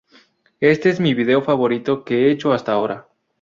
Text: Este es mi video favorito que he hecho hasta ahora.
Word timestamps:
Este 0.61 0.89
es 0.89 0.99
mi 0.99 1.13
video 1.13 1.43
favorito 1.43 2.03
que 2.03 2.25
he 2.25 2.31
hecho 2.31 2.53
hasta 2.53 2.71
ahora. 2.73 3.07